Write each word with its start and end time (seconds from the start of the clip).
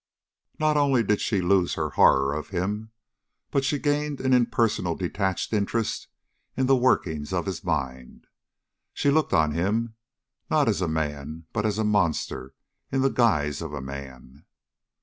Not 0.57 0.77
only 0.77 1.03
did 1.03 1.21
she 1.21 1.41
lose 1.41 1.75
her 1.75 1.91
horror 1.91 2.33
of 2.33 2.49
him, 2.49 2.89
but 3.51 3.63
she 3.63 3.77
gained 3.77 4.19
an 4.19 4.33
impersonal, 4.33 4.95
detached 4.95 5.53
interest 5.53 6.07
in 6.57 6.65
the 6.65 6.75
workings 6.75 7.31
of 7.31 7.45
his 7.45 7.63
mind. 7.63 8.25
She 8.95 9.11
looked 9.11 9.31
on 9.31 9.51
him 9.51 9.93
not 10.49 10.67
as 10.67 10.81
a 10.81 10.87
man 10.87 11.45
but 11.53 11.67
as 11.67 11.77
a 11.77 11.83
monster 11.83 12.55
in 12.91 13.01
the 13.01 13.09
guise 13.11 13.61
of 13.61 13.73
a 13.73 13.79
man. 13.81 14.43